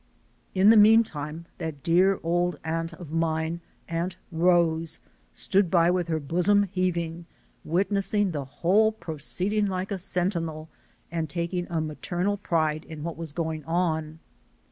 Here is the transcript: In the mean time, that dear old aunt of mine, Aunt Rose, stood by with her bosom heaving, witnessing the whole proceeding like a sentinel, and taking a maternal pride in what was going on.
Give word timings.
In 0.55 0.71
the 0.71 0.77
mean 0.77 1.03
time, 1.03 1.45
that 1.59 1.83
dear 1.83 2.19
old 2.23 2.57
aunt 2.63 2.91
of 2.93 3.11
mine, 3.11 3.61
Aunt 3.87 4.17
Rose, 4.31 4.97
stood 5.31 5.69
by 5.69 5.91
with 5.91 6.07
her 6.07 6.19
bosom 6.19 6.63
heaving, 6.71 7.27
witnessing 7.63 8.31
the 8.31 8.45
whole 8.45 8.91
proceeding 8.93 9.67
like 9.67 9.91
a 9.91 9.99
sentinel, 9.99 10.69
and 11.11 11.29
taking 11.29 11.67
a 11.69 11.79
maternal 11.81 12.37
pride 12.37 12.83
in 12.85 13.03
what 13.03 13.15
was 13.15 13.31
going 13.31 13.63
on. 13.65 14.17